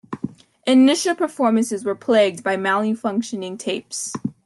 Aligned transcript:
Initial 0.65 1.13
performances 1.13 1.85
were 1.85 1.93
plagued 1.93 2.43
by 2.43 2.57
malfunctioning 2.57 3.59
tapes. 3.59 4.11